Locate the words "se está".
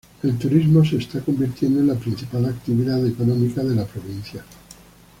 0.83-1.19